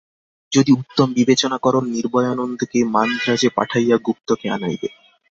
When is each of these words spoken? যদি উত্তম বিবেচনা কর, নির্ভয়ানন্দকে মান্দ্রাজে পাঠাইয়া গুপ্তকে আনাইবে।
যদি 0.51 0.71
উত্তম 0.73 1.07
বিবেচনা 1.13 1.57
কর, 1.57 1.75
নির্ভয়ানন্দকে 1.87 2.79
মান্দ্রাজে 2.93 3.49
পাঠাইয়া 3.55 3.97
গুপ্তকে 4.05 4.47
আনাইবে। 4.49 4.87